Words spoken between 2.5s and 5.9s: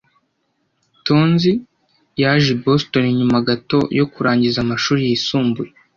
i Boston nyuma gato yo kurangiza amashuri yisumbuye.